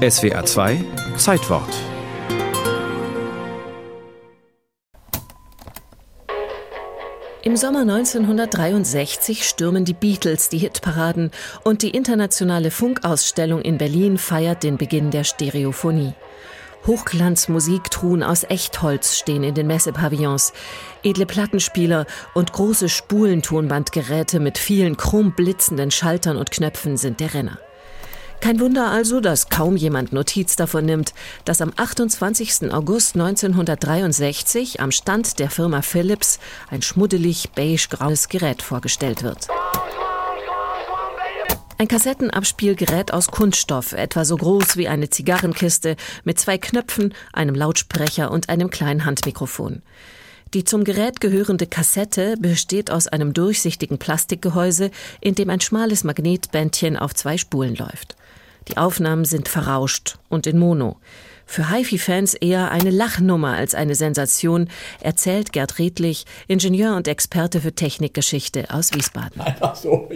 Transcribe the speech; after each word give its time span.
SWA 0.00 0.42
2 0.42 0.82
Zeitwort 1.18 1.68
Im 7.42 7.54
Sommer 7.54 7.80
1963 7.80 9.46
stürmen 9.46 9.84
die 9.84 9.92
Beatles 9.92 10.48
die 10.48 10.56
Hitparaden 10.56 11.30
und 11.64 11.82
die 11.82 11.90
internationale 11.90 12.70
Funkausstellung 12.70 13.60
in 13.60 13.76
Berlin 13.76 14.16
feiert 14.16 14.62
den 14.62 14.78
Beginn 14.78 15.10
der 15.10 15.24
Stereophonie. 15.24 16.14
Hochglanzmusiktruhen 16.86 18.22
aus 18.22 18.44
Echtholz 18.44 19.18
stehen 19.18 19.44
in 19.44 19.52
den 19.52 19.66
Messepavillons. 19.66 20.54
Edle 21.02 21.26
Plattenspieler 21.26 22.06
und 22.32 22.54
große 22.54 22.88
Spulentonbandgeräte 22.88 24.40
mit 24.40 24.56
vielen 24.56 24.96
chrom 24.96 25.32
blitzenden 25.32 25.90
Schaltern 25.90 26.38
und 26.38 26.50
Knöpfen 26.50 26.96
sind 26.96 27.20
der 27.20 27.34
Renner. 27.34 27.58
Kein 28.40 28.58
Wunder 28.58 28.90
also, 28.90 29.20
dass 29.20 29.50
kaum 29.50 29.76
jemand 29.76 30.14
Notiz 30.14 30.56
davon 30.56 30.86
nimmt, 30.86 31.12
dass 31.44 31.60
am 31.60 31.72
28. 31.76 32.72
August 32.72 33.14
1963 33.14 34.80
am 34.80 34.92
Stand 34.92 35.38
der 35.38 35.50
Firma 35.50 35.82
Philips 35.82 36.38
ein 36.70 36.80
schmuddelig 36.80 37.50
beige-graues 37.54 38.28
Gerät 38.30 38.62
vorgestellt 38.62 39.22
wird. 39.22 39.48
Ein 41.76 41.88
Kassettenabspielgerät 41.88 43.12
aus 43.12 43.28
Kunststoff, 43.28 43.92
etwa 43.92 44.24
so 44.24 44.36
groß 44.36 44.76
wie 44.76 44.88
eine 44.88 45.10
Zigarrenkiste, 45.10 45.96
mit 46.24 46.38
zwei 46.38 46.58
Knöpfen, 46.58 47.14
einem 47.32 47.54
Lautsprecher 47.54 48.30
und 48.30 48.48
einem 48.48 48.70
kleinen 48.70 49.04
Handmikrofon. 49.04 49.82
Die 50.52 50.64
zum 50.64 50.84
Gerät 50.84 51.20
gehörende 51.20 51.66
Kassette 51.66 52.34
besteht 52.38 52.90
aus 52.90 53.06
einem 53.06 53.32
durchsichtigen 53.32 53.98
Plastikgehäuse, 53.98 54.90
in 55.20 55.34
dem 55.34 55.48
ein 55.48 55.60
schmales 55.60 56.04
Magnetbändchen 56.04 56.96
auf 56.96 57.14
zwei 57.14 57.38
Spulen 57.38 57.76
läuft. 57.76 58.16
Die 58.68 58.76
Aufnahmen 58.76 59.24
sind 59.24 59.48
verrauscht 59.48 60.18
und 60.28 60.46
in 60.46 60.58
Mono. 60.58 60.96
Für 61.46 61.68
HiFi-Fans 61.68 62.34
eher 62.34 62.70
eine 62.70 62.90
Lachnummer 62.90 63.54
als 63.54 63.74
eine 63.74 63.96
Sensation, 63.96 64.68
erzählt 65.00 65.52
Gerd 65.52 65.80
Redlich, 65.80 66.24
Ingenieur 66.46 66.94
und 66.94 67.08
Experte 67.08 67.60
für 67.60 67.72
Technikgeschichte 67.72 68.66
aus 68.72 68.94
Wiesbaden. 68.94 69.40
Einfach 69.40 69.74
so, 69.74 70.08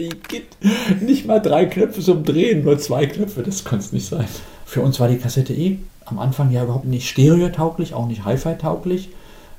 nicht 1.01 1.25
mal 1.25 1.41
drei 1.41 1.65
Knöpfe 1.65 1.99
zum 1.99 2.23
Drehen, 2.23 2.63
nur 2.63 2.79
zwei 2.79 3.05
Knöpfe, 3.05 3.43
das 3.43 3.65
kann 3.65 3.79
es 3.79 3.91
nicht 3.91 4.07
sein. 4.07 4.27
Für 4.65 4.81
uns 4.81 4.99
war 5.01 5.09
die 5.09 5.17
Kassette 5.17 5.53
eh 5.53 5.77
am 6.05 6.19
Anfang 6.19 6.51
ja 6.51 6.63
überhaupt 6.63 6.85
nicht 6.85 7.09
stereotauglich, 7.09 7.93
auch 7.93 8.07
nicht 8.07 8.23
Hi-Fi-tauglich, 8.23 9.09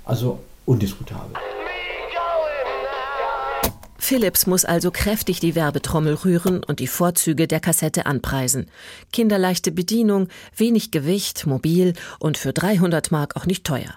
also 0.06 0.38
undiskutabel. 0.64 1.34
Philips 4.06 4.46
muss 4.46 4.64
also 4.64 4.92
kräftig 4.92 5.40
die 5.40 5.56
Werbetrommel 5.56 6.14
rühren 6.14 6.62
und 6.62 6.78
die 6.78 6.86
Vorzüge 6.86 7.48
der 7.48 7.58
Kassette 7.58 8.06
anpreisen. 8.06 8.66
Kinderleichte 9.12 9.72
Bedienung, 9.72 10.28
wenig 10.56 10.92
Gewicht, 10.92 11.44
mobil 11.44 11.92
und 12.20 12.38
für 12.38 12.52
300 12.52 13.10
Mark 13.10 13.34
auch 13.34 13.46
nicht 13.46 13.64
teuer. 13.64 13.92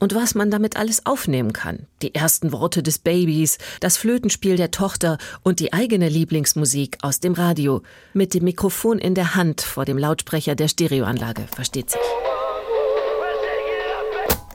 Und 0.00 0.16
was 0.16 0.34
man 0.34 0.50
damit 0.50 0.76
alles 0.76 1.06
aufnehmen 1.06 1.52
kann. 1.52 1.86
Die 2.02 2.12
ersten 2.12 2.50
Worte 2.50 2.82
des 2.82 2.98
Babys, 2.98 3.58
das 3.78 3.96
Flötenspiel 3.96 4.56
der 4.56 4.72
Tochter 4.72 5.16
und 5.44 5.60
die 5.60 5.72
eigene 5.72 6.08
Lieblingsmusik 6.08 6.98
aus 7.02 7.20
dem 7.20 7.34
Radio. 7.34 7.82
Mit 8.14 8.34
dem 8.34 8.42
Mikrofon 8.42 8.98
in 8.98 9.14
der 9.14 9.36
Hand 9.36 9.60
vor 9.60 9.84
dem 9.84 9.96
Lautsprecher 9.96 10.56
der 10.56 10.66
Stereoanlage, 10.66 11.46
versteht 11.54 11.88
sich. 11.88 12.00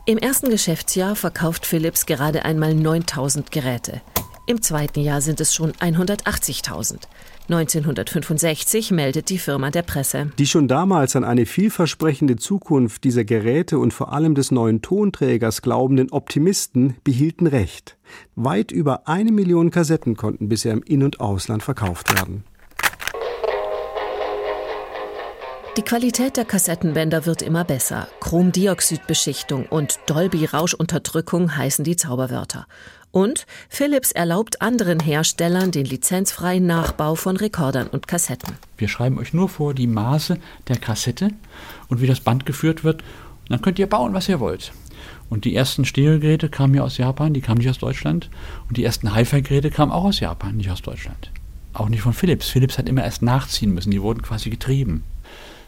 Im 0.05 0.17
ersten 0.17 0.49
Geschäftsjahr 0.49 1.15
verkauft 1.15 1.65
Philips 1.65 2.05
gerade 2.05 2.43
einmal 2.43 2.73
9000 2.73 3.51
Geräte. 3.51 4.01
Im 4.49 4.61
zweiten 4.61 5.01
Jahr 5.01 5.19
sind 5.19 5.41
es 5.41 5.53
schon 5.53 5.73
180.000. 5.73 6.99
1965 7.49 8.91
meldet 8.91 9.29
die 9.29 9.39
Firma 9.39 9.71
der 9.71 9.81
Presse. 9.81 10.31
Die 10.39 10.45
schon 10.45 10.69
damals 10.69 11.17
an 11.17 11.25
eine 11.25 11.45
vielversprechende 11.45 12.37
Zukunft 12.37 13.03
dieser 13.03 13.25
Geräte 13.25 13.77
und 13.77 13.93
vor 13.93 14.13
allem 14.13 14.35
des 14.35 14.51
neuen 14.51 14.81
Tonträgers 14.81 15.61
glaubenden 15.61 16.13
Optimisten 16.13 16.95
behielten 17.03 17.45
recht. 17.45 17.97
Weit 18.35 18.71
über 18.71 19.05
eine 19.09 19.33
Million 19.33 19.69
Kassetten 19.69 20.15
konnten 20.15 20.47
bisher 20.47 20.71
im 20.71 20.83
In- 20.83 21.03
und 21.03 21.19
Ausland 21.19 21.61
verkauft 21.61 22.17
werden. 22.17 22.45
Die 25.77 25.83
Qualität 25.83 26.37
der 26.37 26.45
Kassettenbänder 26.45 27.27
wird 27.27 27.43
immer 27.43 27.63
besser. 27.63 28.07
Chromdioxidbeschichtung 28.21 29.67
und 29.67 29.99
Dolby-Rauschunterdrückung 30.07 31.55
heißen 31.55 31.85
die 31.85 31.95
Zauberwörter. 31.95 32.65
Und 33.11 33.45
Philips 33.69 34.11
erlaubt 34.11 34.59
anderen 34.63 34.99
Herstellern 34.99 35.69
den 35.69 35.85
lizenzfreien 35.85 36.65
Nachbau 36.65 37.13
von 37.13 37.37
Rekordern 37.37 37.85
und 37.89 38.07
Kassetten. 38.07 38.55
Wir 38.75 38.87
schreiben 38.87 39.19
euch 39.19 39.35
nur 39.35 39.49
vor 39.49 39.75
die 39.75 39.85
Maße 39.85 40.39
der 40.67 40.77
Kassette 40.77 41.29
und 41.89 42.01
wie 42.01 42.07
das 42.07 42.21
Band 42.21 42.47
geführt 42.47 42.83
wird. 42.83 43.03
Und 43.03 43.51
dann 43.51 43.61
könnt 43.61 43.77
ihr 43.77 43.87
bauen, 43.87 44.15
was 44.15 44.27
ihr 44.27 44.39
wollt. 44.39 44.71
Und 45.29 45.45
die 45.45 45.55
ersten 45.55 45.85
Stereogeräte 45.85 46.49
kamen 46.49 46.73
ja 46.73 46.81
aus 46.81 46.97
Japan, 46.97 47.35
die 47.35 47.41
kamen 47.41 47.59
nicht 47.59 47.69
aus 47.69 47.77
Deutschland. 47.77 48.31
Und 48.67 48.77
die 48.77 48.83
ersten 48.83 49.13
Hi-Fi-Geräte 49.13 49.69
kamen 49.69 49.91
auch 49.91 50.05
aus 50.05 50.21
Japan, 50.21 50.57
nicht 50.57 50.71
aus 50.71 50.81
Deutschland. 50.81 51.29
Auch 51.73 51.89
nicht 51.89 52.01
von 52.01 52.13
Philips. 52.13 52.49
Philips 52.49 52.79
hat 52.79 52.89
immer 52.89 53.03
erst 53.03 53.21
nachziehen 53.21 53.75
müssen, 53.75 53.91
die 53.91 54.01
wurden 54.01 54.23
quasi 54.23 54.49
getrieben. 54.49 55.03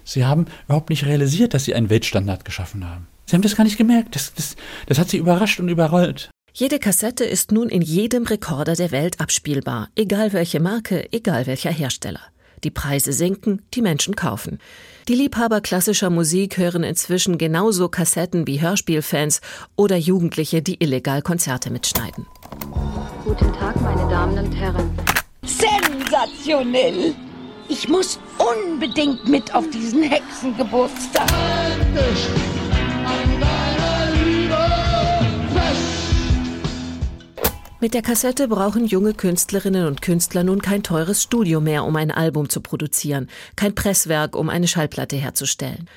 Sie 0.10 0.26
haben 0.26 0.46
überhaupt 0.66 0.90
nicht 0.90 1.06
realisiert, 1.06 1.54
dass 1.54 1.66
sie 1.66 1.76
einen 1.76 1.92
Weltstandard 1.92 2.44
geschaffen 2.44 2.90
haben. 2.90 3.08
Sie 3.28 3.36
haben 3.36 3.44
das 3.44 3.56
gar 3.56 3.64
nicht 3.64 3.78
gemerkt. 3.78 4.16
Das, 4.16 4.34
das, 4.34 4.56
das 4.88 4.98
hat 4.98 5.10
sie 5.10 5.18
überrascht 5.18 5.60
und 5.60 5.70
überrollt. 5.70 6.32
Jede 6.52 6.80
Kassette 6.80 7.26
ist 7.26 7.52
nun 7.52 7.70
in 7.70 7.84
jedem 7.84 8.24
Rekorder 8.24 8.74
der 8.74 8.90
Welt 8.90 9.22
abspielbar, 9.22 9.90
egal 9.96 10.34
welche 10.34 10.60
Marke, 10.60 11.08
egal 11.14 11.46
welcher 11.46 11.70
Hersteller. 11.70 12.22
Die 12.64 12.72
Preise 12.72 13.14
sinken, 13.14 13.62
die 13.76 13.84
Menschen 13.84 14.16
kaufen. 14.16 14.58
Die 15.08 15.14
Liebhaber 15.14 15.62
klassischer 15.62 16.10
Musik 16.10 16.58
hören 16.58 16.84
inzwischen 16.84 17.38
genauso 17.38 17.88
Kassetten 17.88 18.48
wie 18.48 18.62
Hörspielfans 18.62 19.42
oder 19.76 19.96
Jugendliche, 19.96 20.64
die 20.64 20.84
illegal 20.84 21.22
Konzerte 21.22 21.70
mitschneiden. 21.70 22.26
Guten 23.24 23.54
Tag, 23.54 23.80
meine 23.80 24.10
Damen 24.10 24.40
und 24.40 24.54
Herren. 24.54 24.90
Sensationell! 25.44 27.14
Ich 27.72 27.88
muss 27.88 28.20
unbedingt 28.40 29.28
mit 29.28 29.54
auf 29.54 29.70
diesen 29.70 30.02
Hexengeburtstag. 30.02 31.30
Mit 37.82 37.94
der 37.94 38.02
Kassette 38.02 38.50
brauchen 38.50 38.88
junge 38.88 39.14
Künstlerinnen 39.14 39.88
und 39.88 40.02
Künstler 40.02 40.44
nun 40.44 40.62
kein 40.62 40.84
teures 40.84 41.24
Studio 41.24 41.62
mehr, 41.62 41.86
um 41.86 41.96
ein 41.96 42.12
Album 42.12 42.50
zu 42.50 42.60
produzieren, 42.60 43.30
kein 43.56 43.74
Presswerk, 43.74 44.36
um 44.36 44.50
eine 44.50 44.68
Schallplatte 44.68 45.16
herzustellen. 45.16 45.90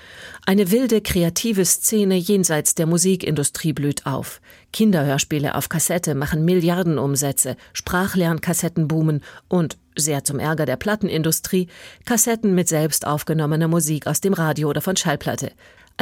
Eine 0.46 0.70
wilde, 0.70 1.00
kreative 1.00 1.64
Szene 1.64 2.14
jenseits 2.14 2.76
der 2.76 2.86
Musikindustrie 2.86 3.72
blüht 3.72 4.06
auf. 4.06 4.40
Kinderhörspiele 4.72 5.56
auf 5.56 5.68
Kassette 5.68 6.14
machen 6.14 6.44
Milliardenumsätze, 6.44 7.56
Sprachlernkassetten 7.72 8.86
boomen 8.86 9.20
und, 9.48 9.76
sehr 9.96 10.22
zum 10.22 10.38
Ärger 10.38 10.66
der 10.66 10.76
Plattenindustrie, 10.76 11.66
Kassetten 12.04 12.54
mit 12.54 12.68
selbst 12.68 13.08
aufgenommener 13.08 13.66
Musik 13.66 14.06
aus 14.06 14.20
dem 14.20 14.34
Radio 14.34 14.68
oder 14.68 14.82
von 14.82 14.94
Schallplatte. 14.94 15.50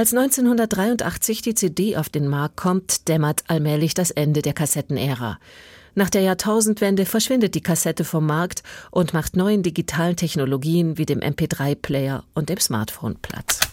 Als 0.01 0.15
1983 0.15 1.43
die 1.43 1.55
CD 1.55 1.99
auf 1.99 2.09
den 2.09 2.27
Markt 2.27 2.57
kommt, 2.57 3.07
dämmert 3.07 3.43
allmählich 3.49 3.93
das 3.93 4.11
Ende 4.11 4.41
der 4.41 4.55
Kassettenära. 4.55 5.39
Nach 5.95 6.09
der 6.09 6.23
Jahrtausendwende 6.23 7.05
verschwindet 7.05 7.55
die 7.55 7.61
Kassette 7.61 8.05
vom 8.05 8.25
Markt 8.25 8.63
und 8.91 9.13
macht 9.13 9.37
neuen 9.37 9.63
digitalen 9.63 10.17
Technologien 10.17 10.97
wie 10.97 11.05
dem 11.05 11.21
MP3-Player 11.21 12.25
und 12.33 12.49
dem 12.49 12.57
Smartphone 12.61 13.17
Platz. 13.21 13.70